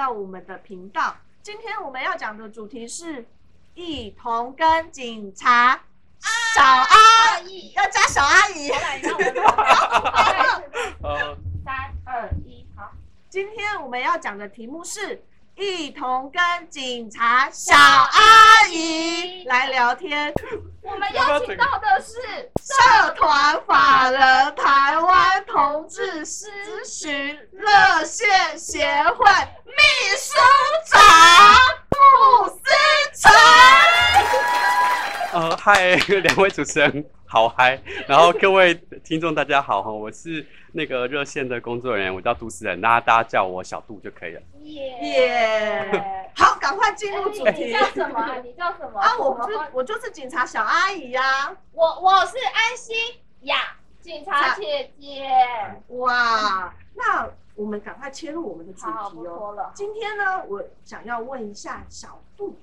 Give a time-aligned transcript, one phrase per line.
[0.00, 1.14] 到我们的频道。
[1.42, 3.28] 今天我们要讲的主题是
[3.74, 5.78] 一同跟警察
[6.54, 8.70] 小阿姨，要加小阿姨。
[11.02, 12.90] 呃，三二一，好。
[13.28, 15.22] 今天我们要讲的题目是
[15.60, 20.32] 一同跟警察小阿姨来聊天。
[20.80, 22.14] 我们邀请到的是
[22.64, 26.46] 社团法人台湾同志咨
[26.86, 28.26] 询热线
[28.58, 28.86] 协
[29.18, 29.26] 会
[29.66, 30.34] 秘书
[30.86, 30.98] 长
[31.90, 33.30] 傅思成。
[35.32, 44.42] 呃，嗨， 两位主持人好嗨，然后各位听众大家好哈，我是那个热线的工作人员，我叫杜思人，大家大家叫我小杜就可以了。
[44.62, 46.28] 耶！
[46.34, 48.36] 好，赶快进入主，题你叫什么？
[48.42, 48.98] 你叫什么？
[48.98, 49.16] 啊！
[49.16, 52.96] 我不是，我就是警察小阿姨呀、我我是安心
[53.42, 55.30] 呀，警察姐姐。
[55.98, 59.70] 哇，那我们赶快切入我们的主，题哦。
[59.72, 62.58] 今天呢，我想要问一下小杜，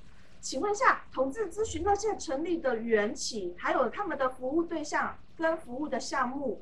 [0.47, 6.61] 请问一下，同志咨询热线成立的缘起，还有他们的服务对象跟服务的项目，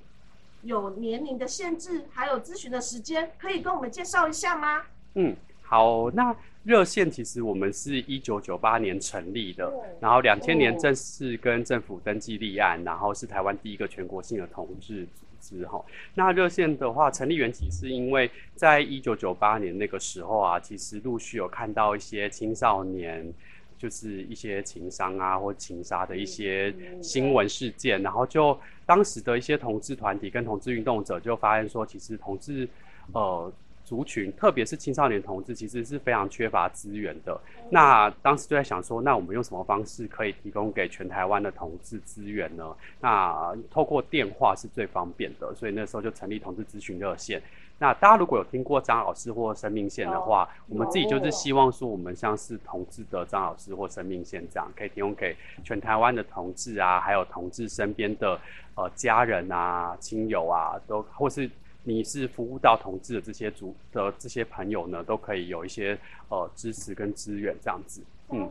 [0.64, 4.82] 有年龄的限制，还有咨询的时间，可以跟我们介绍一下吗？
[5.14, 15.80] 嗯，好，那热线其实我们是一九九八年成立的，嗯然后两千年哦正式跟政府登记立案，然后是台湾第一个全国性的同志组织哈。
[16.16, 23.32] 那热线的话，成立缘起是因为在一九九八年那个时候啊，其实陆续有看到一些青少年。
[23.78, 32.68] 就是一些情伤啊或情杀的一些新闻事件，然后就当时的一些同志团体跟同志运动者就发现说，其实同志
[33.14, 33.52] 呃
[33.84, 37.40] 族群，特别是青少年同志，其实是非常缺乏资源的。
[37.70, 42.76] 那当时就在想说，那我们用什么方式可以提供给全台湾的同志资源呢？
[43.00, 47.42] 那透过电话是最方便的，所以那时候就成立同志咨询热线。
[47.78, 58.40] 那大家如果有听过张老师或生命线的话，我们自己就是希望说，我们像是同志的张老师或生命线这样，可以提供给全台湾的同志啊，还有同志身边的
[58.76, 61.50] 呃家人啊、亲友啊，都或是
[61.84, 66.00] 你是服务到同志的这些族的这些朋友呢，都可以有一些
[66.30, 68.02] 呃支持跟资源这样子。
[68.30, 68.50] 嗯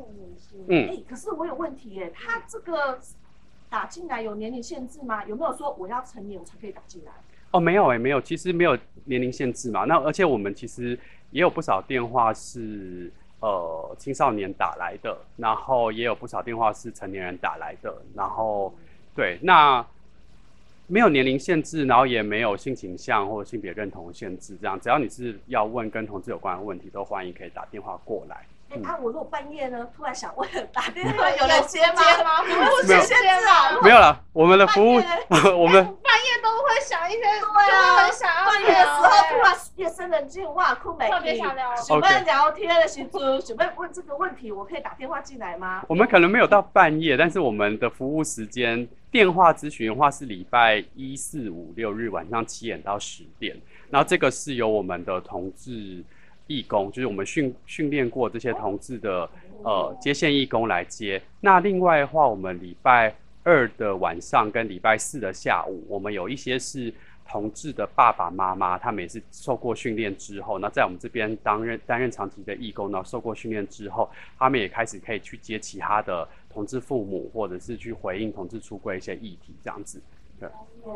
[0.68, 3.00] 嗯，可是我有问题耶，他这个
[3.68, 5.24] 打进来有年龄限制吗？
[5.24, 7.12] 有没有说我要成年我才可以打进来？
[7.54, 9.84] 哦，没有诶，没有，其实没有年龄限制嘛。
[9.84, 10.98] 那而且我们其实
[11.30, 17.94] 也有不少电话是呃青少年打来的，然后也有不少电话是成年人打来的。
[18.12, 18.74] 然后
[19.14, 19.86] 对，那
[20.88, 28.44] 没有年龄限制，然后也没有性倾向或者性别认同限制，这样只要你是要问跟同志有关的问题，都欢迎可以打电话过来。
[28.74, 28.84] 哎、嗯。
[28.84, 32.02] 啊，我如果半夜呢，突然想问打电话， 有人接吗？
[33.82, 33.98] 没有。
[33.98, 34.94] 了，我们的服务，
[35.30, 41.74] 我们半夜都会想一些，就对啊会很想要半夜的时候突聊然夜深人静，哇，酷美特别想聊。
[41.76, 45.84] 想要聊天的时候，准备问这个问题，我可以打电话进来吗？
[45.88, 53.56] 我们可能没有到半夜，但是我们的服务时间电话咨询的话是礼拜一、四、五、六日晚上七点到十点，
[53.90, 56.02] 然后这个是由我们的同志
[56.46, 59.28] 义工，就是我们训训练过这些同志的
[59.62, 61.20] 呃接线义工来接。
[61.40, 66.92] 那另外的话，我们礼拜二的晚上跟礼拜四的下午，我们有一些是
[67.26, 80.00] 同志的爸爸妈妈，他们也是受过训练之后，那在我们这边担任担任长期的义工呢，受过训练之后，他们也开始可以去接其他的同志父母，或者是去回应同志出柜一些议题这样子。
[80.38, 80.48] 对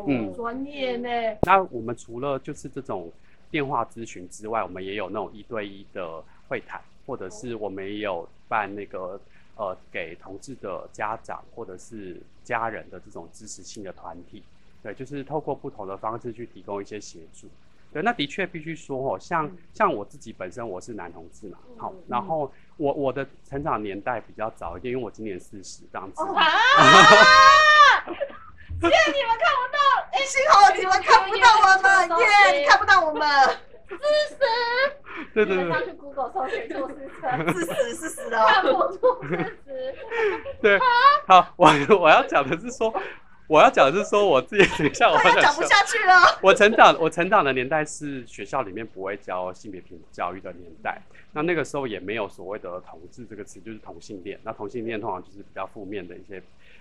[0.05, 1.09] 嗯专业呢？
[1.43, 3.11] 那我们除了就是这种
[3.51, 9.19] 电话咨询之外，我们也有那种一对一的会谈，或者是我们也有办那个
[9.55, 14.43] 呃给同志的家长或者是家人的这种支持性的团体。
[14.81, 17.47] 对，就是透过不同的方式去提供一些协助。
[17.91, 26.21] 对，那的确必须说哦，像像我自己本身我是男同志嘛，好，然后我我的成长年代比较早一点，因为我今年四十这样子。
[28.83, 28.89] 哦啊！
[28.89, 29.77] 谢谢你们看不到，
[30.11, 32.59] 哎，幸好你们看不到我们， 耶！
[32.59, 33.27] 你看不到我们，
[33.89, 33.97] 支
[34.29, 34.35] 持。
[35.33, 38.73] 对对对你们上去 Google 搜寻做事车，是死是死看的。
[38.73, 39.95] 不出事实。
[40.61, 40.79] 对，
[41.27, 41.67] 好，我
[41.99, 42.93] 我要讲的是说，
[43.49, 46.37] 我要讲的是说我自己，等一下我讲不下去了。
[46.39, 51.01] 我成长，我成长的年代是学校里面不会教性别平等教育的年代。
[51.33, 54.39] 那那个时候也没有所谓的同志这个词，就是同性恋。
[54.43, 56.39] 那同性恋通常就是比较负面的一些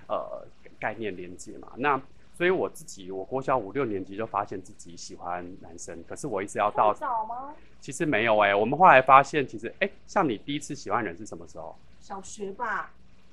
[0.09, 0.47] 呃
[0.79, 1.73] 概念连接嘛。
[1.76, 1.99] 那
[2.37, 7.55] 所以我自己，我国小五六年级就发现自己喜欢男生，可是我一直要到，早吗？
[7.81, 11.75] 其实没有哎、我们后来发现，其实哎、像你第一次喜欢人是什么时候？
[12.00, 12.91] 小学吧，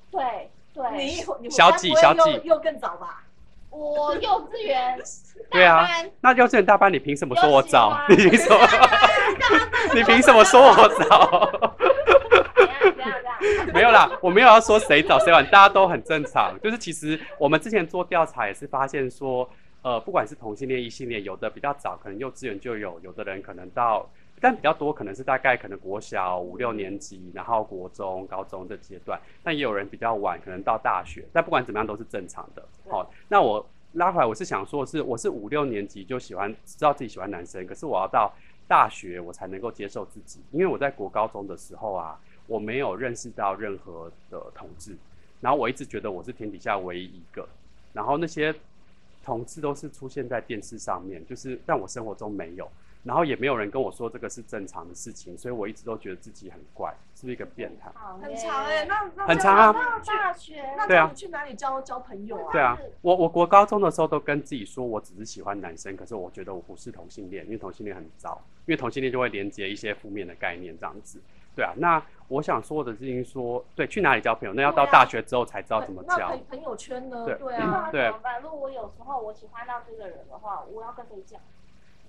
[0.09, 3.23] 对对，你你小几小几又又更早吧？
[3.69, 4.97] 我幼稚园
[5.51, 7.97] 对啊大班那幼稚园大班，你凭什么说我早？
[8.09, 8.57] 你凭什么？
[9.95, 11.51] 你凭什么说我早？
[13.73, 16.57] 没有啦，我没有要说谁早谁晚，大家都很正常。
[16.61, 19.47] 就是其实我们之前做调查也是发现说，
[19.81, 24.09] 呃，不管是同性恋、异性恋，有的比较早，可能幼稚园就有；有的人可能到，
[24.39, 29.19] 但比较多可能是大概可能国小五六年级，然后国中、高中的阶段。
[29.43, 31.25] 但也有人比较晚，可能到大学。
[31.33, 32.63] 但不管怎么样都是正常的。
[32.89, 38.31] 好、那我拉回来，我是想说的是，我是五六年级就喜欢知道自己喜欢男生，可是我要到
[38.67, 44.95] 大学我才能够接受自己，因为我在国高中的时候啊，我没有认识到任何的同志，
[45.39, 47.47] 然后我一直觉得我是天底下唯一一个，
[47.93, 48.53] 然后那些
[49.23, 52.69] 同志都是出现在电视上面，就是但我生活中没有，
[53.05, 57.91] 然后也没有人跟我说这个是正常的事情，所以我一直都觉得自己很怪，是不是一个变态？
[57.93, 60.55] 好很长哎、那那很长啊那大学
[60.87, 62.51] 对啊那你去哪里交交朋友啊？
[62.51, 71.21] 对啊是，我我国高中的时候都跟自己说我只是喜欢男生，可是我觉得我不是同性恋，因为同性恋很糟，因为同性恋就会连接一些负面的概念这样子。
[71.55, 76.61] 对啊，那我想说的事情说，对，去哪里交朋友，那要到大学之后才知道怎么交那朋。
[76.61, 77.23] 友圈呢？
[77.23, 78.41] 对啊，对怎么办？
[78.41, 81.39] 如果我有时候我喜欢到这个人的话，我要跟谁讲？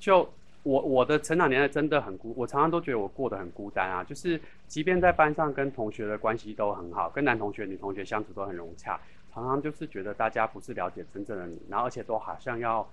[0.01, 0.29] 就
[0.67, 4.03] 我我的成长年代真的很孤，我常常都觉得我过得很孤单啊。
[4.03, 8.99] 就是即便在班上跟同学的关系都很好，跟男同学、女同学相处都很融洽，
[9.33, 12.85] 常常就是觉得大家不是了解真正的你，然后而且都好像要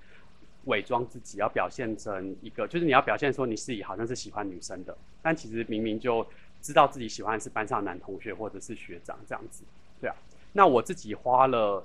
[0.65, 6.23] 伪装自己，要表现成一个，就是你要表现说你自己好像是喜欢女生的，但其实明明就
[6.61, 9.63] 知道自己喜欢的是班上男同学或者是学长这样子，
[9.99, 10.15] 对啊。
[10.51, 11.83] 那我自己花了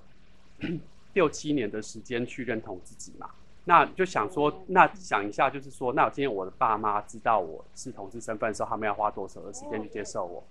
[1.15, 3.31] 六七年的时间去认同自己嘛，
[3.69, 10.43] 那就想说，那想一下，就是说，那今天我的爸妈知道我是同志身份的时候，他们要花多少的时间去接受我？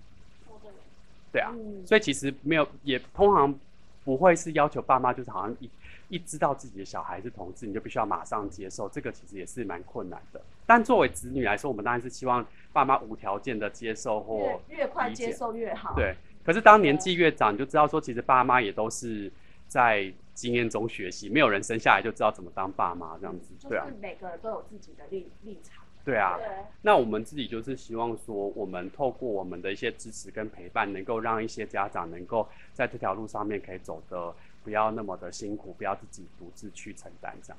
[1.32, 3.52] 对啊，嗯，所以其实没有，也通常
[4.04, 5.68] 不会是要求爸妈就是好像一
[6.10, 10.40] 一知道自己的小孩是同志，你就必须要马上接受，这个其实也是蛮困难的。
[10.64, 15.92] 但作为子女来说，我们当然是希望爸妈无条件的接受或越越快接受越好。
[15.96, 16.14] 对。
[16.44, 19.30] 可是当年纪越长，你就知道说，其实爸妈也都是
[19.66, 25.84] 在经验中学习，没有人生下来就知道怎么当爸妈这样子，就对啊是，每个人都有自己的立立场。
[26.04, 26.36] 对啊。
[26.38, 26.46] 对，
[26.80, 34.32] 那我们自己就是希望说，我们透过我们的一些支持跟陪伴，能够让一些家长能够在这条路上面可以走得
[34.62, 37.58] 不要那么的辛苦，不要自己独自去承担这样。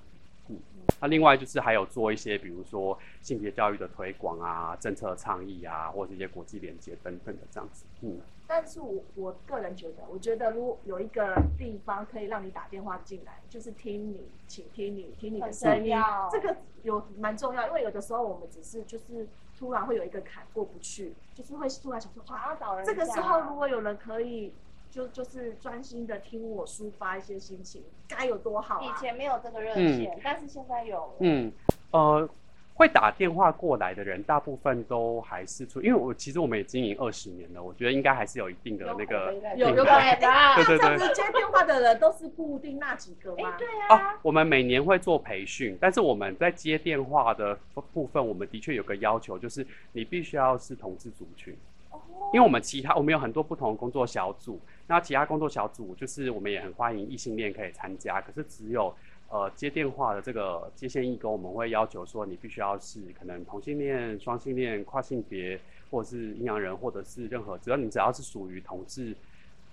[0.49, 0.57] 嗯，
[0.99, 7.85] 那另外就是还有做一些，比如说性别教育的推广啊、政策倡议啊，或者一些国际连接等等的这样子。
[8.01, 15.95] 嗯，但是我我个人觉得，我觉得如果有一个地方可以让你打电话进来，就是听你，请听你，听你的声音
[16.31, 19.27] 这个有蛮重要，因为有的时候我们只是就是
[19.57, 24.53] 突然会有一个坎过不去，就是会突然想说，想哇，要找人这个时候如果有人可以
[24.89, 28.97] 就就是专心的听我抒发一些心情，该有多好以啊！
[28.99, 31.13] 前没有这个热线，但是现在有了。
[31.19, 31.51] 嗯，
[31.91, 32.27] 呃，
[32.73, 47.57] 会打电话过来的人，大部分都还是出，因为我其实我们也经营二十年了，我觉得应该还是有一定的那个有有品牌可能对对对接电话的人都是固定那几个哎吗？，对哦啊，，我们每年会做培训，但是我们在接电话的
[47.93, 51.55] 部分，我们的确有个要求，就是你必须要是同志族群，
[51.91, 51.99] 哦
[52.33, 58.91] 因为我们其他我们有很多不同的工作小组，那其他工作小组就是我们也很欢迎异性恋可以参加，可是只有
[59.29, 65.59] 呃接电话的这个接线义工，我们会要求说你必须要是可能同性恋、双性恋、跨性别，
[65.91, 69.15] 或者是阴阳人，或者是任何只要你只要是属于同志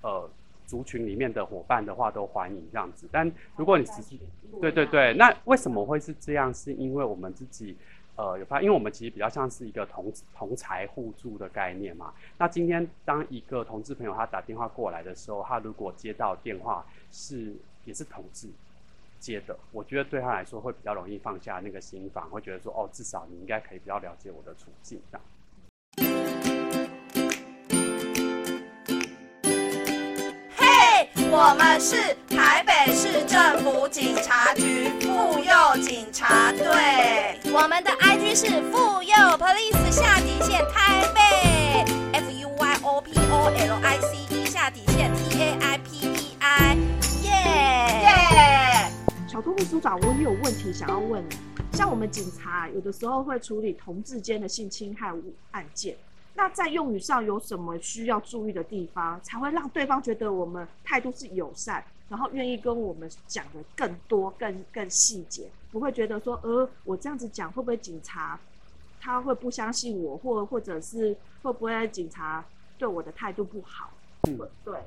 [0.02, 0.28] 呃
[0.66, 3.08] 族群里面的伙伴的话，都欢迎这样子。
[3.10, 4.16] 但如果你只是
[4.60, 6.52] 对对对，那为什么会是这样？
[6.52, 7.74] 是因为我们自己
[8.16, 12.12] 呃有发，因为我们其实比较像是一个同同财互助的概念嘛。
[12.38, 17.54] 那今天当一个同志朋友他打电话过来的时候，他如果接到电话是
[17.84, 18.48] 也是同志
[19.18, 25.24] 接的，我觉得对他来说会比较容易放下那个心防，会觉得说哦，至少你应该可以比较了解我的处境这样。
[30.56, 32.55] 嘿，我们是台
[32.86, 36.62] 北市政府警察局妇幼警察队。
[37.52, 41.20] 我们的 IG 是妇幼 Police 下底线台北
[42.12, 46.36] ，F U Y O P O L I C E 下底线 T A I P E
[46.38, 46.76] I，
[47.24, 47.30] 耶！
[48.04, 48.92] 耶！
[49.26, 51.36] 小兔秘书长，我也有问题想要问你。
[51.72, 55.12] 像我们警察有的时候会处理同志间的性侵害
[55.50, 55.96] 案件，
[56.34, 68.38] 那在用语上有什么需要注意的地方，才会让对方觉得我们态度是友善，然后愿意跟我们讲的更多、更更细节，不会觉得说，呃，我这样子讲会不会警察
[69.00, 72.44] 他会不相信我，或或者是会不会警察
[72.78, 73.90] 对我的态度不好？
[74.28, 74.78] 嗯对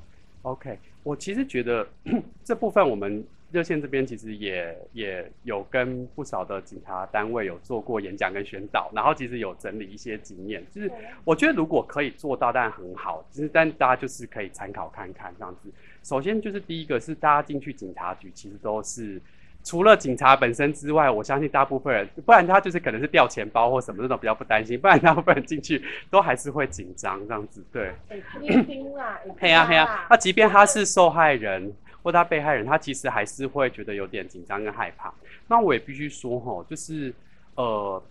[0.41, 1.87] ，OK，我其实觉得
[2.43, 10.91] 这部分我们热线这边其实也也有跟不少的警察单位有做过演讲跟宣导，然后其实有整理一些经验，就是
[11.23, 15.71] 我觉得如果可以做到，当然很好，其实但大家就是可以参考看看这样子。
[16.03, 19.19] 首先就是第一个是大家进去警察局，其实都是
[19.63, 27.93] 除了警察本身之外，我相信大部分人，不然他就是可能是掉钱包或什么这种比较不担心，不然大部分人进去都还是会紧张这样子，对。
[28.39, 31.73] 钉钉啊， 嘿呀嘿呀，那即便他是受害人。
[32.01, 35.13] 或他被害人，他其实还是会觉得有点紧张跟害怕。
[35.47, 37.13] 那我也必须说，吼，就是，
[37.55, 38.01] 呃，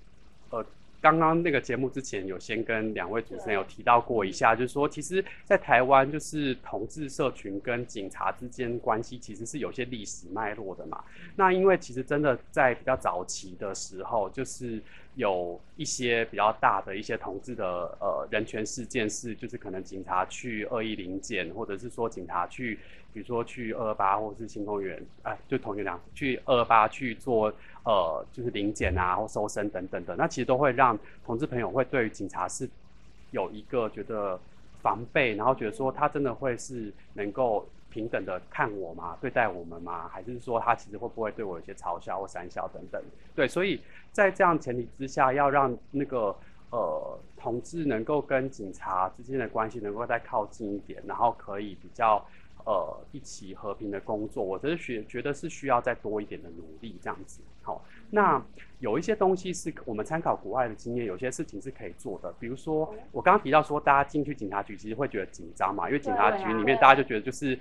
[0.50, 0.66] 呃，
[1.00, 11.04] 刚刚那个节目之前有先跟两位主持人有提到过一下，就是说，其实，在台湾，就是同志社群跟警察之间关系其实是有些历史脉络的嘛。
[11.36, 14.82] 那因为其实真的在比较早期的时候，就是
[15.14, 17.64] 有一些比较大的一些同志的
[18.00, 22.80] 呃人权事件，是就是可能警察去恶意临检，或者是说警察去。
[23.18, 27.52] 比如说去二八或是新公园，哎，就同一辆去二二八去做
[27.84, 30.96] 呃，就是临检啊或搜身等等的，那其实都会让
[31.26, 32.68] 同志朋友会对于警察是
[33.32, 34.38] 有一个觉得
[34.80, 39.18] 防备，然后觉得说他真的会是能够平等的看我吗？
[39.20, 40.06] 对待我们吗？
[40.06, 43.02] 还是说他其实会不会对我有些嘲笑或讪笑等等？
[43.34, 43.80] 对，所以
[44.12, 46.32] 在这样前提之下，要让那个
[46.70, 52.24] 呃同志能够跟警察之间的关系能够再靠近一点，然后可以比较。
[52.68, 57.40] 呃，一起和平的工作，我觉得需觉得是需要再多一点的努力，这样子。
[57.62, 58.44] 好，那
[58.78, 62.30] 有一些东西是我们参考国外的经验，有些事情是可以做的。
[62.38, 67.58] 比如说，我刚刚提到说，大家进去警察局其实会觉得紧张嘛，因为警察局里面大家就觉得就是。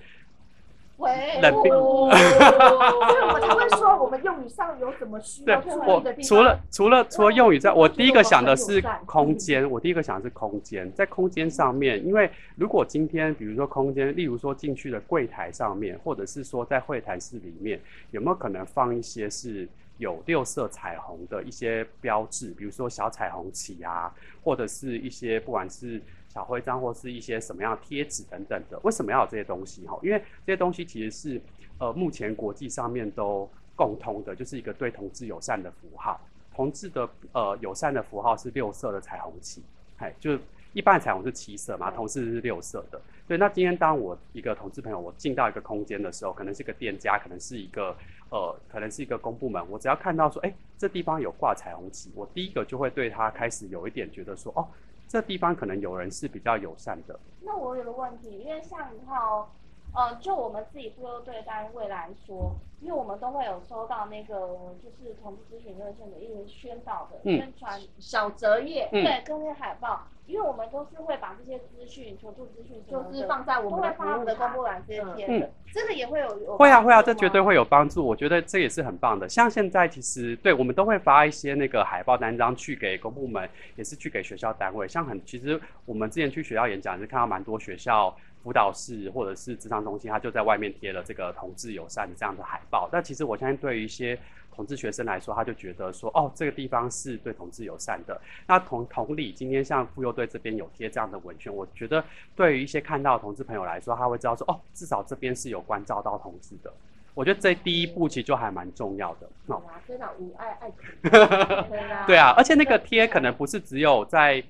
[0.97, 6.23] 冷冰， 所以我才会说，我们用语上有什么需要注意的地方。
[6.23, 9.69] 除了除了除了用语在，我第一个想的是空间。
[9.69, 17.79] 我第一个想的是空间，在空间上面，因为如果今天比如说空间，例如说进去的柜台上面，或者是说在会谈室里面，
[18.11, 19.67] 有没有可能放一些是
[19.99, 24.11] 有六色彩虹的一些标志，比如说小彩虹旗啊，
[24.43, 26.01] 或者是一些不管是。
[26.37, 29.87] 小徽章或是一些什么样贴纸等等的，为什么要有这些东西？
[29.87, 31.41] 哈，因为这些东西其实是
[31.79, 36.21] 呃目前国际上面都共通的，就是一个对同志友善的符号。
[36.53, 39.63] 同志的呃友善的符号是六色的彩虹旗，
[39.97, 40.37] 哎，就
[40.73, 43.01] 一般彩虹是七色嘛，同志是六色的。
[43.27, 47.95] 对，那今天当我一个同志朋友，我进到一个空间的时候，可能是个店家，可能是一个
[48.29, 54.67] 呃，可能是一个公部门，我只要看到说，哎，这地方有挂彩虹旗，我第一个就会对他开始有一点觉得说，哦。
[55.07, 57.19] 这地方可能有人是比较友善的。
[57.41, 59.49] 那我有个问题，因为像一套，
[59.95, 64.35] 呃，就我们自己妇幼队单位来说，因为我们都会有收到那个
[64.81, 70.07] 就是同志咨询热线的一些宣导的宣传小折页，对，跟那些海报。
[70.27, 78.05] 因为我们都是会把这些资讯、求助资讯，就是放在我们的发的公布栏这些贴的，这个也会有会啊会啊，这绝对会有帮助。
[78.05, 79.29] 我觉得这也是很棒的。
[79.29, 84.85] 像现在其实对我们都会发一些那个海报单张去给公部门，也是去给学校单位。
[84.85, 92.89] 像很其实我们之前去学校演讲，是看到蛮多学校辅导室或者是职场中心，他就在外面贴了这个同志友善的这样的海报。
[92.91, 94.17] 但其实我相信对于一些
[94.55, 98.19] 同志学生来说，他就觉得说，哦，这个地方是对同志友善的。
[98.47, 102.03] 那同同理，今天像妇幼队这边有贴这样的文宣，我觉得
[102.35, 106.73] 对于一些看到同志朋友来说，他会知道说，哦，至少这边是有关照到同志的。
[107.13, 109.27] 我觉得这第一步其实就还蛮重要的。
[109.47, 110.71] 哦，非常无爱爱
[112.05, 114.43] 对啊，而且那个贴可能不是只有在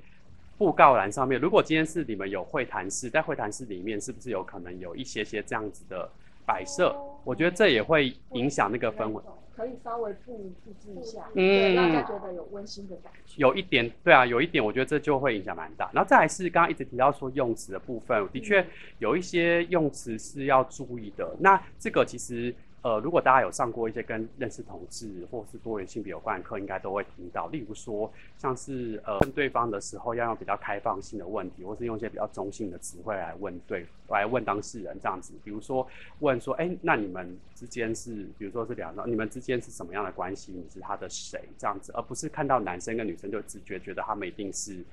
[0.57, 1.39] 布告栏上面。
[1.39, 6.09] 如果今天是你们有会谈室，在会谈室里面，是不是有可能有一些些这样子的
[6.47, 6.95] 摆设？
[7.23, 9.21] 我觉得这也会影响那个氛围。
[9.55, 13.33] 可以稍微布布置一下，嗯，让大家觉得有温馨的感觉。
[13.37, 15.89] 有一点，对啊，有一点，我觉得这就会影响蛮大。
[15.93, 18.65] 然后再来是刚刚一直提到说用词的部分，的确
[18.99, 21.35] 有一些用词是要注意的。
[21.39, 22.55] 那这个其实。
[22.83, 27.47] 呃，如果大家有上过一些跟认识同志或是多元性别有关的课，应该都会听到。
[27.47, 35.33] 例如说，像是呃问对方的时候，要用比较开放性的问题，或是用一些比较中性的词汇来问对，来问当事人这样子。
[35.43, 35.85] 比如说
[36.19, 40.53] 问说，哎，那你们之间是，比如说是两个，你们之间是什么样的关系？
[40.53, 41.41] 你是他的谁？
[41.57, 44.85] 这样子，而不是看到男生跟女生就直觉觉得他们一定是。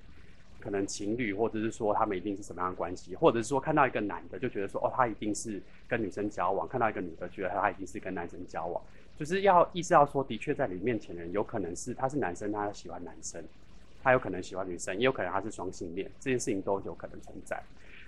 [0.64, 8.82] 可能情侣，或者是说他们一定是什么样的关系，或者是说看到一个男的就觉得说哦，他一定是跟女生交往；看到一个女的觉得他一定是跟男生交往，
[9.18, 13.44] 就是要意识到说，的确在你面前的人有可能是他是男生，他喜欢男生，
[14.02, 17.62] 他有可能喜欢女生，也有可能他是双性恋，这件事情都有可能存在。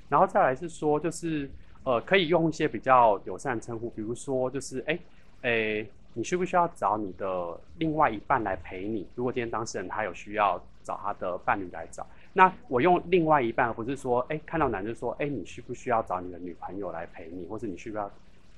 [0.09, 1.51] 然后再来是说，就是
[1.85, 4.99] 呃，可以用一些比较友善的称呼，比如说就是哎
[5.43, 9.07] 哎，你需不需要找你的另外一半来陪你？
[9.15, 12.07] 如果今天当事人他有需要找他的伴侣来找。
[12.37, 18.11] 那我用另外一半，而不是说，哎，看到男的说，哎，你需不需要找你的女朋友来陪你，或是你需不需要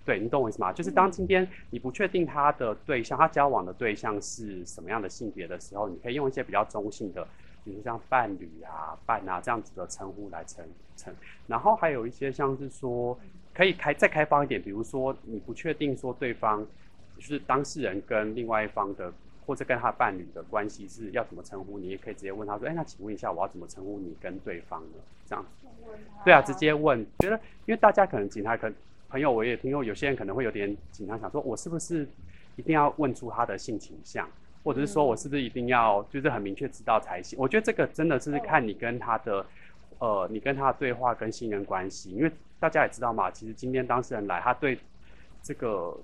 [0.04, 0.72] 对你懂我意思吗？
[0.72, 7.24] 就是当今天你不确定他的对象，他交往的对象是什么样的性别的时候，你可以用一些比较中性的，
[7.64, 10.64] 比如像伴侣啊、伴啊这样子的称呼来称
[10.96, 11.14] 称。
[11.46, 13.16] 然后还有一些像是说，
[13.54, 16.66] 可以开再开放一点，比如说你不确定说对方
[17.16, 19.12] 就是当事人跟另外一方的。
[19.48, 25.66] 或者跟他伴侣的关系是要怎么称呼你，也可以直接问他说：“哎，那请问一下，我要怎么称呼你跟对方呢？”这样子，
[26.22, 27.02] 对啊，直接问。
[27.20, 28.70] 觉得因为大家可能警察可
[29.08, 32.06] 朋友，我也听过，有些人可能会有点紧张，想说我是不是
[32.56, 34.28] 一定要问出他的性倾向，
[34.62, 37.38] 或者是说我是不是一定要就是很明确知道才行？
[37.38, 39.46] 我觉得这个真的是看你跟他的
[39.98, 44.78] 呃，你跟他的对话跟信任关系，因为大家也知道嘛，其实今天当事人来，他对
[45.42, 45.96] 这个。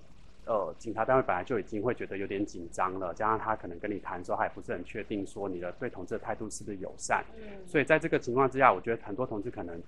[0.47, 7.25] 呃，警察单位本来就已经会觉得有点紧张了，加上他可能跟你谈的时候，还不是很确定说你的对同志的态度是不是友善，
[7.67, 9.81] 所以在这个情况之下，我觉得很多同志可能，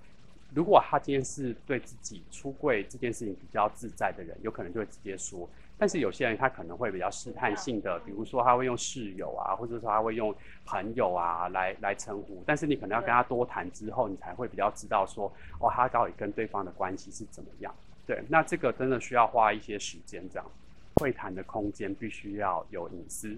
[0.55, 5.47] 如果他今天是对自己出柜这件事情比较自在的人，有可能就会直接说。
[5.79, 10.33] 但是有些人他可能会比较试探性的，比如说他会用室友啊，或者说他会用
[10.65, 17.71] 朋友啊来来称呼，但是你可能要跟他多谈之后，你才会比较知道说，哦，他到底跟对方的关系是怎么样。
[18.07, 20.51] 对，那这个真的需要花一些时间，这样
[20.95, 23.35] 会谈的空间必须要有隐私。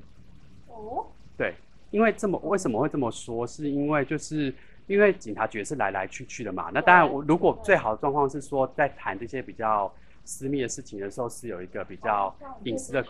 [0.68, 1.56] 哦，对，
[1.90, 3.48] 因为这么为什么会这么说？
[3.48, 4.54] 是因为就是
[4.86, 6.70] 因为警察局是来来去去的嘛。
[6.72, 9.92] 那当然，我如果最好的状况是说，在谈这些比较
[10.24, 12.32] 私密的事情的时候，是有一个比较
[12.66, 13.04] 隐私的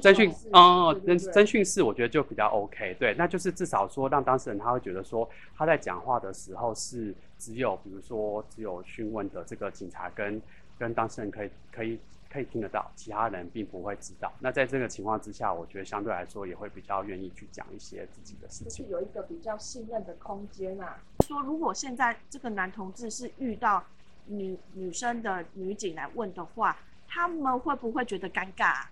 [0.00, 2.94] 侦讯，哦，侦侦讯室，我觉得就比较 OK。
[3.00, 10.40] 对，那就是至少说让当事人他会觉得说他在讲话的时候是只有比如说只有讯问的这个警察跟。
[10.78, 11.98] 跟当事人可以可以
[12.30, 14.32] 可以听得到，其他人并不会知道。
[14.40, 20.98] 那在这个情况之下，我觉得相对来说也会比较愿意去讲一些自己的事情，有一个比较信任的空间啊。
[21.26, 23.82] 说如果现在这个男同志是遇到
[24.26, 28.84] 女女生的女警来问的话，他们会不会觉得尴尬？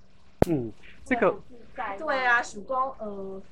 [0.49, 0.73] 嗯，
[1.05, 1.37] 这个
[1.99, 3.43] 对啊，曙光呃。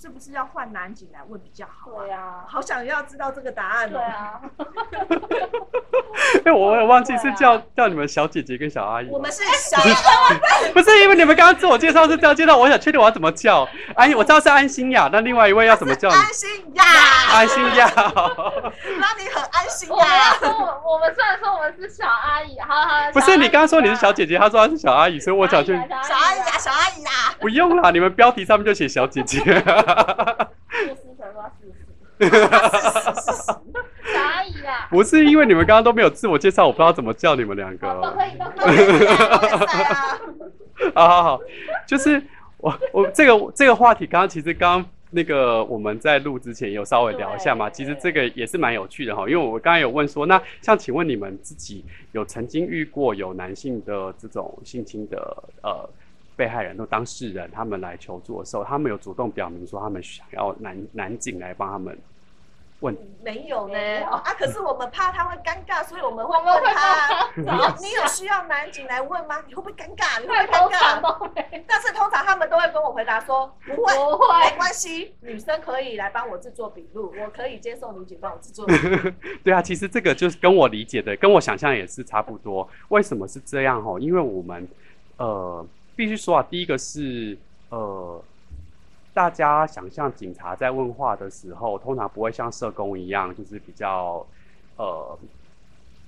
[0.00, 1.90] 是不是要换男警来问比较好？
[2.00, 3.90] 对啊，好想要知道这个答案。
[3.90, 4.40] 对啊，
[6.44, 9.08] 哎，我也忘记是叫叫你们小姐姐跟小阿姨。
[9.10, 9.84] 我们是小阿
[10.68, 13.68] 姨，不是因为你们刚刚自我介绍是这样介绍，我想确定我要怎么叫。
[13.94, 16.08] 安， 我知道是安心雅，那另外一位要怎么叫？
[16.08, 16.84] 安心雅，
[17.34, 20.38] 安心雅，那你很安心呀。
[20.42, 23.12] 我我们虽然说我们是小阿姨，好好。
[23.12, 27.10] 不是你刚刚说你是小姐姐，他说他是小阿姨，所以我想去小阿姨呀，小阿姨呀。
[27.38, 29.40] 不用啦，你们标题上面就写小姐姐。
[34.90, 37.88] 不是因为你们刚刚都没有自我介绍，我不知道怎么叫你们两个。
[38.02, 39.06] 都可以，都可以。
[40.94, 41.40] 好好好，
[41.86, 42.22] 就是
[42.58, 55.88] 我我这个这个话题，刚刚其实刚那个我们在录之前有稍微聊一下嘛，其实这个也是蛮有趣的哈，因为我刚刚有问说，那像请问你们自己有曾经遇过有男性的这种性侵的呃？
[56.40, 61.98] 被害人都当事人，他们来求助的时候，他们有主动表明说他们想要男男警来帮他们
[62.80, 62.96] 问。
[63.22, 63.76] 没有呢
[64.06, 64.32] 啊！
[64.38, 67.44] 可是我们怕他会尴尬，所以我们会问他：你
[67.84, 69.36] 你有需要男警来问吗？
[69.46, 70.18] 你会不会尴尬？
[70.18, 71.62] 你会尴尬？
[71.66, 78.66] 但是通常他们都会跟我回答说：不会，不会，没关系，女生可以来帮我制作笔录，我可以接受女警帮我制作。
[79.44, 82.66] 对啊，其实这个就是跟我理解的，跟我想象也是差不多。
[82.88, 83.84] 为什么是这样？
[83.84, 84.66] 哦，因为我们
[85.18, 85.66] 呃。
[86.00, 87.36] 必须说啊，第一个是
[87.68, 88.24] 呃，
[89.12, 94.26] 大家想象警察在问话的时候，通常不会像社工一样，就是比较
[94.78, 95.18] 呃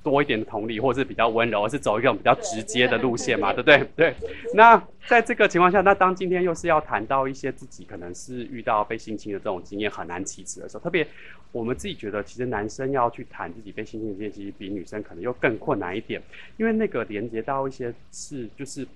[0.02, 3.86] 多一点的同理，或是比较温柔，而是走一种比较直接的路线嘛，对不对？
[3.94, 4.14] 对。
[4.54, 11.06] 那在这个情况下，那当今天又是要谈到一些自己可能是遇到被性侵的这种经验很难启齿的时候，特别
[11.52, 16.22] 我们自己觉得，其实男生要去谈自己被性侵的经验，其实比女生可能又更困难一点，
[16.56, 18.88] 因为那个连接到一些是就是。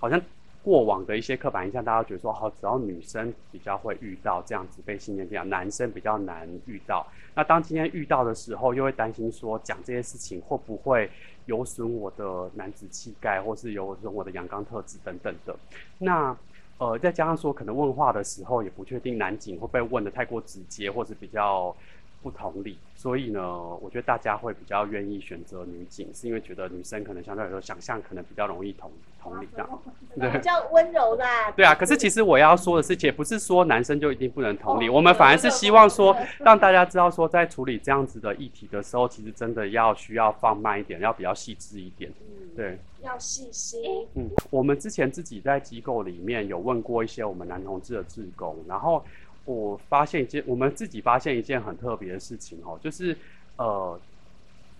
[0.00, 0.20] 好像
[0.62, 7.06] 过往的一些刻板印象，大家觉得说，好，只要女生比较会遇到这样子被性侵这样，男生比较难遇到。
[7.34, 11.08] 那当今天遇到的时候，又会担心说，讲这些事情会不会
[11.46, 15.54] 有损我的男子气概，或是有损我的阳刚特质等等的。
[15.98, 16.36] 那
[16.78, 21.74] 呃，再加上说，可能问话的时候也不确定男警会不会问的太过直接，或是比较。
[22.22, 23.40] 不同理，所以呢，
[23.82, 28.90] 我觉得大家会比较愿意选择女警，是因为觉得女生可能相对来说想象可能比较容易同
[29.22, 29.82] 同理这样，
[30.18, 31.50] 对，比较温柔啦。
[31.52, 42.12] 对啊，可是其实我要说的是，且不是说男生就一定不能同理，我们反而是希望说让大家知道说，在处理这样子的议题的时候，其实真的要需要放慢一点，要比较细致一点。
[42.54, 44.06] 对，要细心。
[44.14, 49.02] 嗯，我们之前自己在机构里面有问过一些我们男同志的志工，然后。
[49.44, 53.16] 我发现一件，我们自己发现一件很特别的事情哦，就是，
[53.56, 53.98] 呃，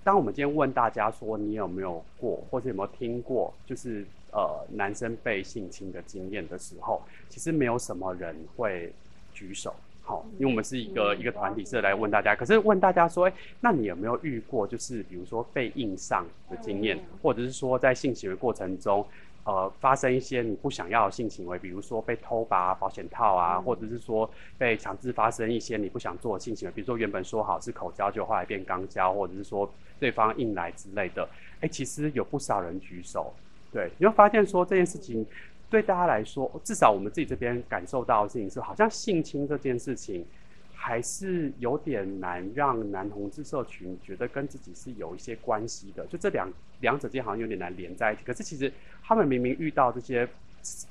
[0.04, 8.92] 当我们今天问大家说你有没有过，或者有没有听过，就是呃男生被性侵的经验的时候，其实没有什么人会
[9.32, 9.74] 举手。
[10.02, 19.06] 好，因为我们是一个一个团体是来问大家，可是问大家说，哎，那你有没有遇过，就是比如说被硬上的经验，或者是说在性行为过程中，
[19.50, 31.28] 呃，发生一些你不想要的性行为，比如说被偷拔保险套啊，或者是说被强制发生一些你不想做的性行为，比如说原本说好是口交，就后来变肛交，或者是说对方硬来之类的，
[31.60, 33.34] 哎，其实有不少人举手，
[33.72, 35.26] 对，你会发现说这件事情。
[35.70, 40.26] 对大家来说，至少我们自己这边感受到的事情是，好像性侵这件事情
[40.74, 46.04] 还是有点难让男同志社群觉得跟自己是有一些关系的。
[46.06, 48.22] 就这两两者间好像有点难连在一起。
[48.24, 48.72] 可是其实
[49.10, 50.28] 他们明明遇到这些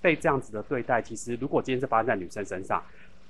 [0.01, 2.83] 被这样子的对待，其实如果今天是发生在女生身上，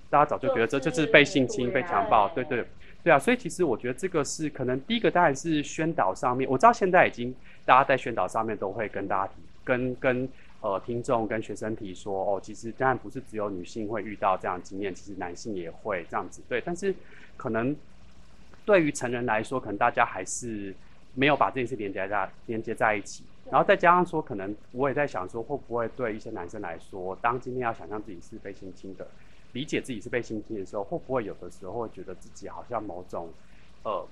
[0.10, 2.28] 大家早就觉得这就是被性侵、被强暴。
[2.30, 2.66] 对对
[3.04, 3.20] 对啊！
[3.20, 7.32] 所以其实我觉得这个是可能第一个当然是宣导上面，我知道现在已经
[7.66, 10.30] 大家在宣导上面都会跟大家提，跟跟。
[10.62, 16.62] 呃，听众跟学生提说，哦，其实当然不是只有女性会遇到这样的经验，其实男性也会这样子，对。
[16.66, 16.94] 但是
[17.38, 17.74] 可能
[18.66, 20.76] 对于成人来说，可能大家还是
[21.14, 23.24] 没有把这件事连接在连接在一起。
[23.52, 29.08] 然后再加上说，可能我也在想说，会不会对一些男生来说，当今天要想象自己是被性侵的，
[29.54, 33.30] 理解自己是被性侵的时候，会不会有的时候会觉得自己好像某种
[33.84, 34.06] 呃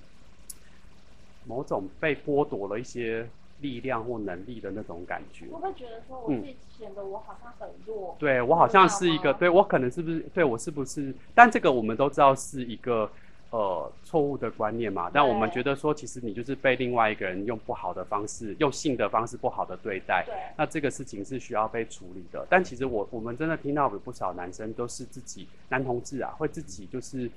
[1.45, 3.27] 某种被剥夺了一些。
[3.59, 8.15] 力量或能力的那种感觉，我会觉得说，我自己显得我好像很弱。
[8.19, 10.19] 对我好像是一个，对我可能是不是？
[10.31, 11.11] 对我是不是？
[11.33, 13.09] 但这个我们都知道是一个
[13.49, 15.09] 呃错误的观念嘛。
[15.13, 20.23] 但我们觉得说，其实你就是被另外一个人用不好的方式，用性的方式不好的对待。
[20.25, 20.35] 对。
[20.57, 22.45] 那这个事情是需要被处理的。
[22.49, 27.29] 但其实我我们真的听到有不少男生都是自己男同志啊，会自己就是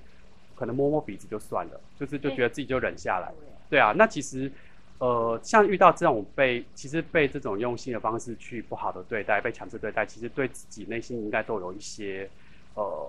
[0.54, 3.32] 可能摸摸鼻子就算了，就是就觉得自己就忍下来。
[3.68, 4.50] 对啊，那其实。
[5.00, 12.28] 呃，像遇到这种被，其实被这种用性的方式去不好的对待，被强制对待，其实对自己内心应该都有一些，
[12.74, 13.08] 呃，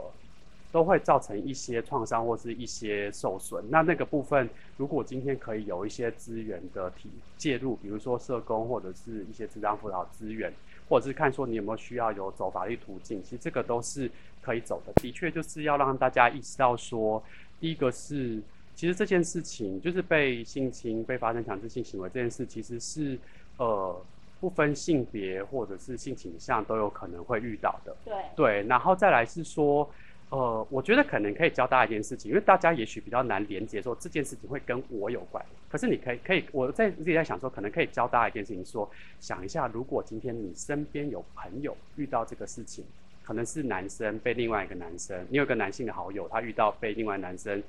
[0.71, 3.63] 都会造成一些创伤或是一些受损。
[3.69, 10.51] 那那个部分，如果今天可以有一些资源的提介入，比如说社工或者是一些智障辅导资源，
[10.89, 14.09] 或者是看说你有没有需要有走法律途径，其实这个都是
[14.41, 14.93] 可以走的。
[15.01, 17.21] 的确就是要让大家意识到说，
[17.59, 18.41] 第一个是。
[18.73, 23.19] 其实这件事情就是被性侵、被发生强制性行为这件事，其实是
[23.57, 23.95] 呃
[24.39, 27.95] 不分性别或者是性倾向都有可能会遇到的。
[28.03, 29.87] 对对，然后再来是说，
[30.31, 35.45] 呃，我觉得可能可以教大家一件事情，因为大家也许比较难连接说这件事情会跟我有关。
[35.69, 38.89] 可是你可以可以，我在自己在想说，可能可以教大家一件事情，说
[39.19, 42.83] 想一下，如果今天你身边有朋友遇到这个事情，
[43.23, 47.61] 可能是男生被另外一个男生，你有个男性的好友，他遇到被另外男生。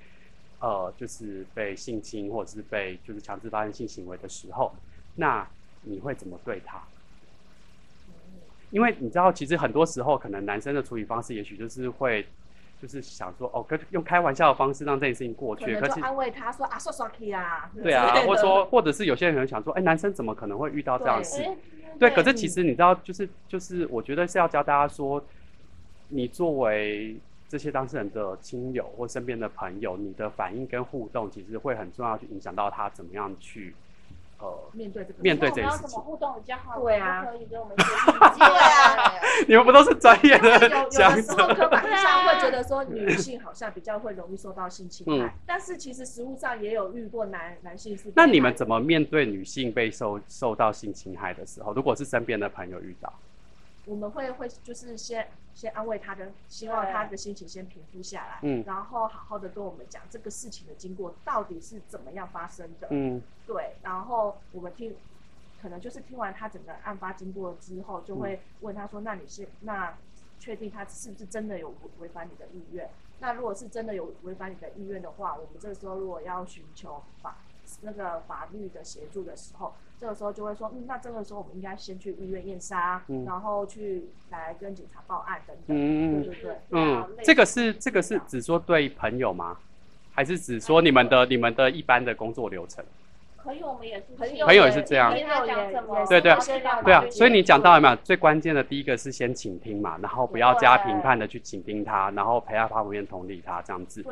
[0.65, 4.73] 呃，就是被性侵或者是被就是强制发生性行为的时候，
[5.17, 5.45] 那
[5.83, 6.81] 你会怎么对他？
[8.71, 12.25] 因为你知道，其实很多时候可能男生的处理方式，也许就是会，
[12.83, 21.43] 就是想说，哦，跟用开玩笑的方式让这件事情过去，可是安慰他说啊，说说可以啊，对啊，或者说，或者是有些人可能想说，哎，男生怎么可能会遇到这样事？
[21.99, 25.25] 对，可是其实你知道，就是就是，我觉得是要教大家说，
[26.09, 27.17] 你作为。
[27.49, 33.75] 这些当事人的亲友或身边的朋友，你的反应跟互动，其实会很重要，去影响到他怎么样去，
[34.43, 35.89] 呃，面对这个面对这件事情。
[35.89, 36.81] 怎么互动比较好？
[36.81, 39.13] 对啊，可以给我们一些意见 啊。
[39.47, 40.69] 你们不都是专业的？
[40.69, 48.13] 有有的时候刻板印象会觉得说女性好像比较会容易受到性侵害，但是其实实物上也有遇过男男性是。
[48.17, 51.73] 那你们怎么面对女性被受受到性侵害的时候？
[51.73, 53.13] 如果是身边的朋友遇到？
[53.85, 64.95] 我们会会就是先先安慰他的，希望他的心情先平复下来，嗯，然后好好的跟我们讲这个事情的经过到底是怎么样发生的，嗯，对，然后我们听，
[65.61, 69.99] 可能就是听完他整个案发经过之后，就会问他说，那你是那
[70.39, 72.89] 确定他是不是真的有违反你的意愿？
[73.19, 77.37] 那如果是真的有违反你的意愿的话，我们这个时候如果要寻求法
[77.81, 79.75] 那个法律的协助的时候。
[80.03, 86.57] 这个时候就会说，嗯，那这个时候我们应该先去医院验伤，然后去来跟警察报案等等，对对对。
[86.71, 89.57] 嗯，这个是这个是只说对朋友吗？
[90.13, 92.85] 还是只说你们的你们的一般的工作流程？
[93.43, 95.13] 朋友，也是朋友，也是这样。
[95.13, 96.33] 对对
[96.83, 97.97] 对啊，所以你讲到了没有？
[97.97, 104.03] 最关键的第一个是先倾听嘛，然后不要加评判的去倾听他，然后陪他旁边同理他这样子。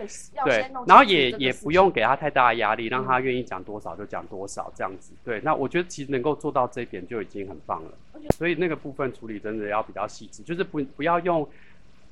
[0.45, 5.13] 对，然后也也不用给他太大的压力，让他愿意讲多少就讲多少这样子。
[5.25, 7.91] 对，那我觉得其实能够做到这一点就已经很棒了。
[8.37, 11.49] 所以那个部分处理真的要比较细致，就是不不要用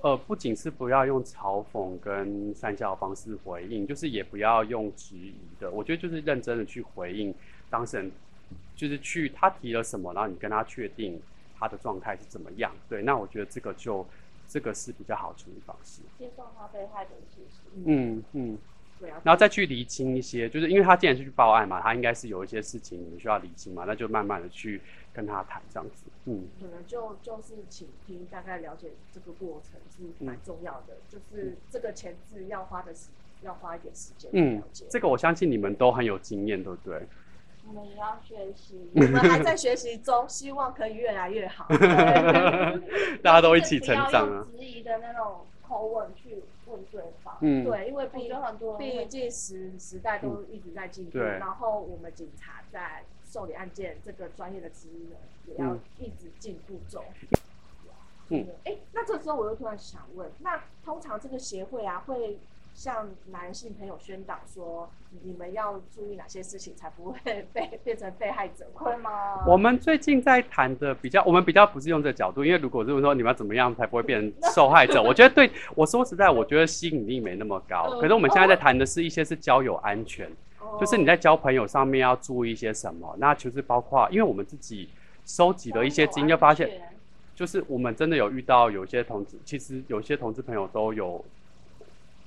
[0.00, 5.68] 呃，不仅是不要用嘲讽跟善笑的方式回应，就是也不要用质疑的。
[5.70, 7.34] 我觉得就是认真的去回应
[7.68, 8.12] 当事人，
[8.76, 11.20] 就是去他提了什么，然后你跟他确定
[11.58, 12.70] 他的状态是怎么样。
[12.88, 14.06] 对，那我觉得这个就
[14.46, 16.00] 这个是比较好处理方式。
[16.16, 17.62] 接受他被害的事实。
[17.84, 18.56] 嗯嗯，
[19.00, 24.80] 对啊，然后再去厘清一些，就是因为他既然是去报案嘛，他应该是有一些事情你们需要厘清嘛，那就慢慢的去
[25.12, 26.06] 跟他谈这样子。
[26.24, 26.48] 嗯。
[26.60, 33.10] 可能就就是请听，大概了解这个过程是蛮重要的，就是这个前置要花的时
[33.42, 37.06] 要花一点时间嗯了解。，这个我相信你们都很有经验，对不对？
[37.66, 38.90] 我们也要学习。
[38.94, 41.66] 我们还在学习中，希望可以越来越好。
[43.22, 44.56] 大家都一起成长啊不要用。
[44.56, 47.36] 质疑的那种口吻去问对方。
[47.42, 57.04] 嗯，对，因为毕竟很多毕竟时时代都一直在进步，对然后我们警察在受理案件这个专业的职能也要嗯一直进步中。
[58.30, 62.38] 嗯，哎，那这时候我又突然想问，那通常这个协会啊，会
[62.74, 64.90] 向男性朋友宣导说，
[65.22, 67.18] 你们要注意哪些事情，才不会
[67.54, 68.66] 被变成被害者？
[68.74, 69.46] 会吗？
[69.46, 77.88] 我们最近在谈的比较，我们比较不是用这个角度，因为如果是说你们要怎么样才不会变成 受害者，我觉得对我说实在，我觉得吸引力没那么高。
[77.94, 80.30] 嗯可是我们现在在谈的是一些是交友安全，
[80.78, 83.14] 就是你在交朋友上面要注意一些什么。
[83.18, 84.88] 那其实包括，因为我们自己
[85.24, 86.70] 收集了一些经验，发现
[87.34, 91.24] 就是我们真的有遇到有些同志，其实有些同志朋友都有，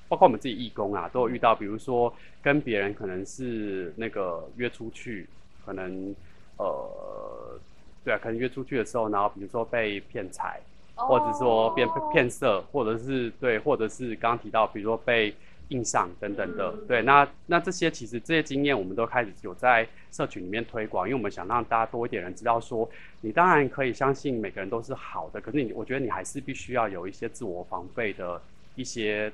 [0.08, 5.28] 包括我们自己义工啊，都有遇到，比如说跟别人可能是那个约出去，
[5.64, 6.14] 可能
[6.56, 7.58] 呃，
[8.04, 10.60] 对啊，可能约出去的时候，然后比如说被骗财，
[10.94, 15.34] 或者说变哦骗色，或者是对，或者是刚刚提到，比如说被
[15.72, 16.86] 印象等等的，嗯。
[16.86, 22.88] 对，那那这些其实这些经验我们都开始有在社群里面推广，因为我们想让大家多一点人知道说，
[23.22, 28.40] 你当然可以相信每个人都是好的，可是你我觉得你还是必须要有一些自我防备的
[28.76, 29.32] 一些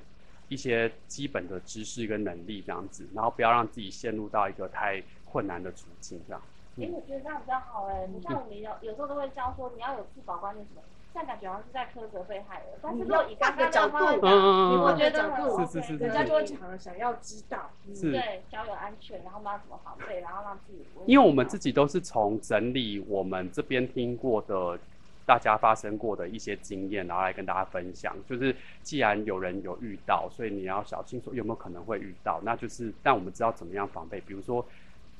[0.48, 6.40] 一些基本的知识跟能力这样子，然后不要让自己陷入到一个太困难的处境这样。
[6.76, 14.30] 因为我觉得这样比较好哎、你像我们有有时候都会教说你要有自保观念什么，这样感觉好像是在苛责被害人，但是如果以刚刚的角度嗯嗯
[14.72, 15.22] 嗯我觉得
[15.66, 24.78] 是是是 OK 人家就会讲想要知道，嗯是对交友安全，然后我们要怎么防备，然后让自己因为我们自己都是从整理我们这边听过的、
[25.26, 28.14] 大家发生过的一些经验，然后来跟大家分享。
[28.28, 32.40] 就是既然有人有遇到，所以你要小心说有没有可能会遇到。
[32.44, 34.64] 那就是，但我们知道怎么样防备，比如说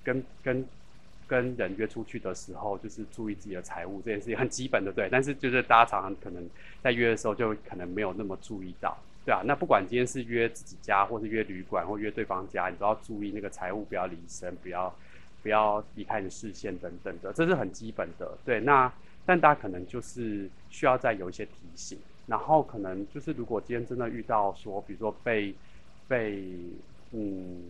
[0.05, 0.68] 跟跟跟
[1.29, 5.09] 跟人约出去的时候，就是注意自己的财务这件事情很基本的，对。
[5.12, 6.43] 但是就是大家常常可能
[6.83, 8.97] 在约的时候就可能没有那么注意到。
[9.25, 14.93] 对啊，那不管今天是约自己家，或是约旅馆，或约对方家，你都要注意那个财务不要离身，不要
[15.43, 18.38] 不要离开你的视线等等的，这是很基本的。
[18.43, 18.91] 对，那
[19.27, 25.55] 但大家可能就是需要再有一些提醒，然后可能就是如果今天真的遇到说，比如说被
[26.09, 26.43] 被
[27.12, 27.62] 嗯，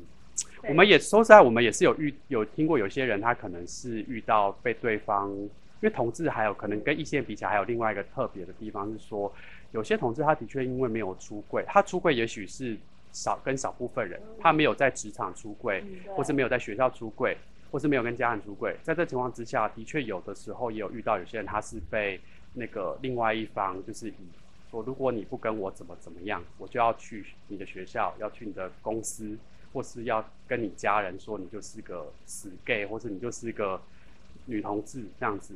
[0.66, 5.50] 我们也说实在，我们也是有遇有听过有些人他可能是遇到被对方，因
[5.82, 9.32] 为同志还有可能跟异性比起来，还有另外一个特别的地方是说，
[9.72, 12.76] 有些同志他的确因为没有出柜，他出柜也许是
[13.12, 17.36] 少跟少部分人，他没有在职场出柜，嗯或是没有在学校出柜，
[17.70, 22.20] 或是没有跟家人出柜，在这情况之下，的确有的时候也有遇到有些人他是被
[22.54, 24.14] 那个另外一方就是以
[24.70, 29.36] 说，如果你不跟我怎么怎么样，我就要去你的学校，要去你的公司，
[29.72, 33.80] 或是要跟你家人说你就是个死 gay，或是你就是个
[34.46, 35.54] 女同志这样子。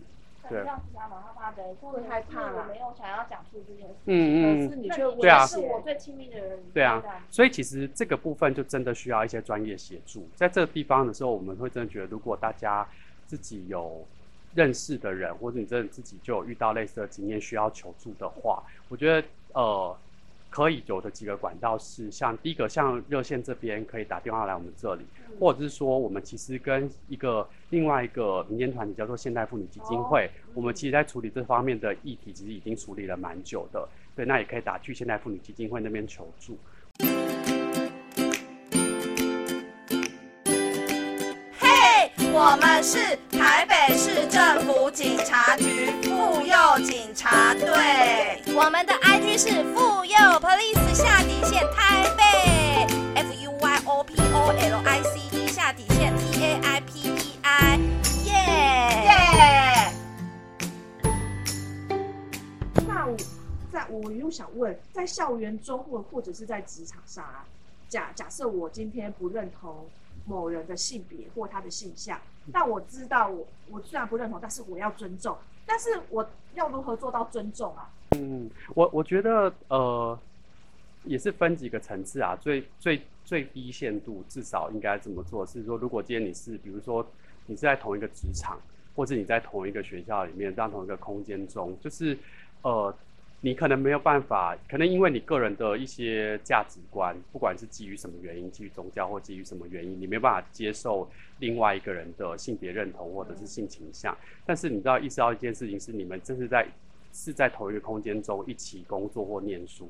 [0.50, 4.68] 这样子他蛮害怕的，或者会害怕啦我没有想要讲出这件事，嗯嗯嗯。
[4.68, 10.28] 是你却那对啊是我最亲密的人，对啊所以其实这个部分就真的需要一些专业协助。
[10.34, 12.86] 在这个地方的时候，我们会真的觉得，如果大家
[13.24, 14.04] 自己有
[14.54, 19.96] 认识的人，或者你真的自己就有遇到类似的经验需要求助的话，我觉得呃
[20.52, 25.06] 可以有的几个管道是，像第一个像热线这边可以打电话来我们这里，
[25.40, 33.88] 或者是说我们其实跟一个另外一个民间团体叫做现代妇女基金会，我们其实在处理这方面的议题，其实已经处理了蛮久的。
[34.14, 36.58] 对，那也可以打去现代妇女基金会那边求助。
[41.58, 48.01] 嘿，我们是台北市政府警察局妇幼警察队。
[48.54, 52.22] 我们的 IG 是妇幼 Police 下底线台北
[53.14, 57.38] ，F U Y O P O L I C E 下底线 T A I P E
[57.42, 57.78] I，
[58.26, 58.34] 耶！
[59.08, 59.92] 耶！
[62.86, 63.16] 那我
[63.72, 67.46] 在我又想问，在校园中或或者是在职场上啊，
[67.88, 69.86] 假假设我今天不认同
[70.26, 72.20] 某人的性别或他的性向，
[72.52, 75.36] 但我知道我我虽然不认同，但是我要尊重。
[75.64, 77.88] 但是我要如何做到尊重啊？
[78.16, 80.18] 嗯，我我觉得呃，
[81.04, 82.36] 也是分几个层次啊。
[82.40, 87.06] 最最最低限度，至少应该这么做，是说，如果今天你是，比如说
[87.46, 88.60] 你是在同一个职场，
[88.96, 92.18] 或者你在同一个学校里面，在同一个空间中，就是
[92.62, 92.92] 呃，
[93.44, 104.16] 你可能没有办法，可能因为你个人的一些价值观，不管是基于什么原因，基于宗教或基于什么原因，你没办法接受另外一个人的性别认同或者是性倾向。
[104.46, 106.64] 但是你知道意识到一件事情是，你们这是在
[107.12, 109.88] 是在同一个空间中一起工作或念书，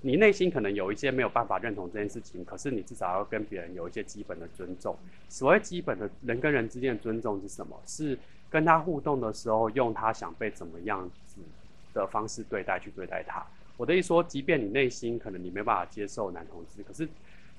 [0.00, 4.96] 你内心可能有一些没有办法认同这件事情，可是你至少要跟别人有一些基本的尊重。
[5.28, 7.76] 所谓基本的人跟人之间的尊重是什么？
[7.84, 8.16] 是
[8.48, 11.10] 跟他互动的时候，用他想被怎么样
[11.94, 13.42] 的方式对待去对待他。
[13.76, 17.08] 我的意思说，即便你内心可能你没办法接受男同志，可是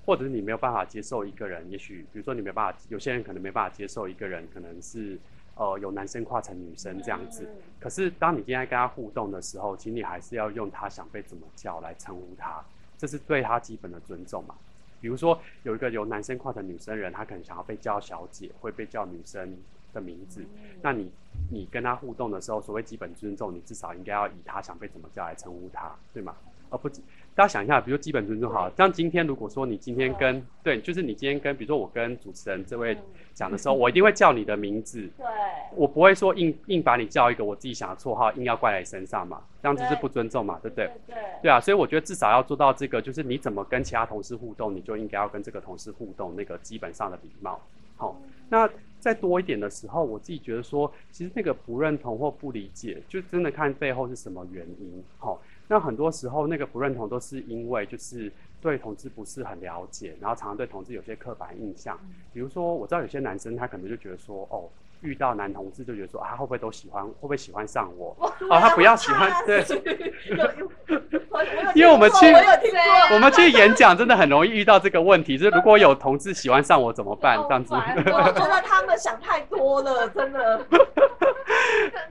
[0.05, 5.17] 或者是你没有办法接受一个人，也许比如说你没办法，有些人可能没办法接受一个人，可能是。
[5.57, 7.47] 呃，有男生跨成女生这样子，
[7.79, 12.61] 可是当你今天跟他互动的时候，请你还是要用他想被怎么叫来称呼他，
[12.97, 14.53] 这是对他基本的尊重嘛。
[14.99, 19.55] 比如说有一个由男生跨成女生人，他可能想要被叫小姐，会被叫女生
[19.95, 20.45] 的名字，
[20.83, 21.11] 那你
[21.49, 26.35] 你跟他互动的时候，所谓基本尊重，你至少应该要以他想被怎么叫来称呼他，对吗？
[26.69, 26.89] 而不
[27.35, 32.97] 大家想一下，比如基本尊重好，像今天如果说你今天跟对，就是你今天跟，比如说我跟主持人这位
[33.33, 35.25] 讲的时候，我一定会叫你的名字，对，
[35.75, 40.89] 我不会说硬硬把你叫一个我自己想的绰号，硬要怪在身上嘛，这样就是不尊重嘛，对不对？
[41.05, 47.61] 对对啊，所以我觉得至少要做到这个，就是你怎么跟其他同事互动，你就应该要跟这个同事互动那个基本上的礼貌。
[47.97, 48.67] 好，那
[49.05, 55.03] 再多一点的时候，我自己觉得说，其实那个不认同或不理解，就真的看背后是什么原因。
[55.19, 55.39] 好。
[55.67, 61.99] 那很多时候，那个不认同都是因为就是对同志不是很了解，然后常常对同志有些刻板印象。
[62.31, 64.69] 比如说，我知道有些男生他可能就觉得说，哦，
[65.01, 68.15] 遇到男同志就觉得说，啊，会不会都喜欢，会不会喜欢上我？
[68.19, 69.63] 哦，他不要喜欢，对。
[71.75, 72.33] 因为我们去
[73.13, 77.37] 我们去演讲，真的很容易遇到这个问题，就是如果有同志喜欢上我怎么办？
[77.43, 77.73] 这样子。
[77.73, 80.65] 我觉得他们想太多了，真的。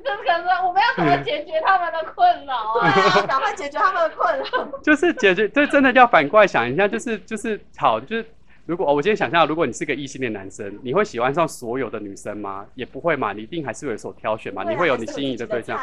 [0.04, 2.92] 这可能我们要怎么解决他们的困扰啊？
[3.26, 4.68] 赶快解决他们的困扰。
[4.82, 8.26] 就是解决，这真的要反过来想一下，就是就是好，就是。
[8.66, 12.66] 如果我今天想象，如果你是个异性恋男生，你会喜欢上所有的女生吗？
[12.74, 14.64] 也不会嘛，你一定还是有所挑选嘛。
[14.66, 15.78] 你会有你心仪的对象，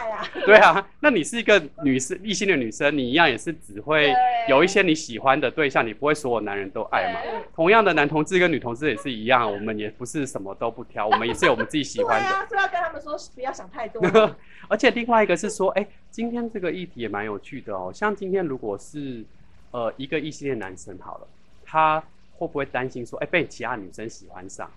[0.48, 0.84] 对啊。
[1.00, 4.12] 那你是一个女生，异性恋女生，你一样也是只会
[4.50, 7.20] 有一些你喜欢的对象，你不会所有男人都爱嘛。
[7.56, 12.30] 同样的，男同志跟女同志也是一样，我们也不是什么都不挑，我们也是有我们自己喜欢的。
[12.50, 14.02] 所以要跟他们说，不要想太多。
[14.68, 17.92] 而且另外一个是说，哎，今天这个议题也蛮有趣的哦。
[17.94, 19.24] 像今天如果是
[19.70, 21.28] 呃一个异性恋男生好了，
[21.64, 22.04] 他。
[22.42, 24.70] 会不会担心说，哎，被其他女生喜欢上，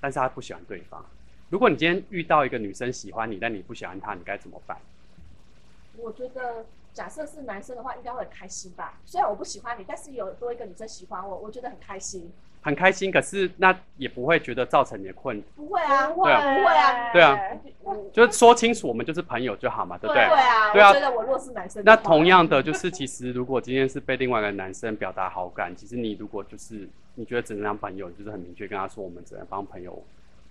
[0.00, 1.04] 但是他不喜欢对方？
[1.48, 4.76] 如果你今天遇到一个女生喜欢你，但你不喜欢她，你该怎么办？
[5.96, 8.98] 我觉得，假设是男生的话，应该会很开心吧。
[9.04, 12.32] 虽然我不喜欢你，但是有多一个女生喜欢我，我觉得很开心。
[12.64, 15.38] 很开心，可是那也不会觉得造成你的困。
[15.54, 17.38] 不会啊，不会，不会啊，对啊，
[18.10, 20.24] 就是说清楚，我们就是朋友就好嘛，对不对？
[20.24, 20.92] 对啊，对啊。
[20.94, 30.02] 觉得我若是男生，那同样的，就是其实如果今天是被另外一个男生表达好感，其实你如果就是你觉得只能当朋友，就是很明确跟他说，我们只能当朋友。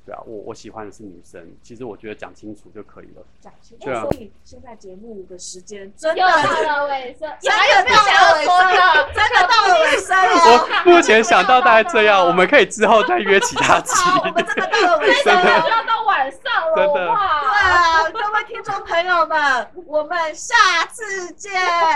[0.06, 3.24] 对啊，我我喜欢的是女生，其实我觉得讲清楚就可以了。
[3.40, 3.86] 讲清楚。
[3.86, 9.14] 所以现在节目的时间真的到了尾声，还有没有想要说的？
[9.14, 10.84] 真的到了尾声了。
[10.86, 13.94] 我目前想到大概这样，我们可以之后再约其他期。
[14.20, 16.94] 我们真的到了尾声了，就要到晚上了，真的。
[16.94, 20.54] 对啊，各位听众朋友们，我们下
[20.92, 21.52] 次见。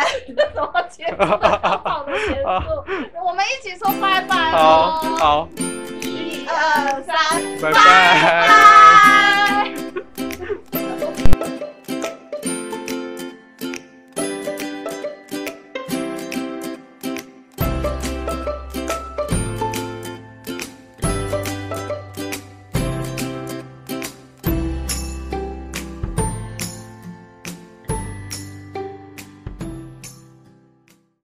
[0.55, 1.17] 怎么结束？
[1.27, 5.01] 好的结束，我们一起说拜拜哦。
[5.19, 5.49] 好。
[6.49, 9.36] 二三拜拜。